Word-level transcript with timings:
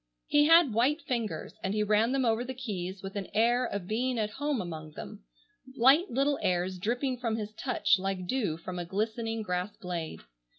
He 0.25 0.45
had 0.47 0.73
white 0.73 0.99
fingers, 1.03 1.53
and 1.63 1.75
he 1.75 1.83
ran 1.83 2.11
them 2.11 2.25
over 2.25 2.43
the 2.43 2.55
keys 2.55 3.03
with 3.03 3.15
an 3.15 3.27
air 3.35 3.67
of 3.67 3.85
being 3.87 4.17
at 4.17 4.31
home 4.31 4.59
among 4.59 4.93
them, 4.93 5.23
light 5.77 6.09
little 6.09 6.39
airs 6.41 6.79
dripping 6.79 7.19
from 7.19 7.35
his 7.35 7.53
touch 7.53 7.99
like 7.99 8.25
dew 8.25 8.57
from 8.57 8.79
a 8.79 8.85
glistening 8.85 9.43
grass 9.43 9.77
blade. 9.77 10.21